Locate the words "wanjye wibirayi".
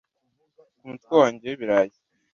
1.21-1.93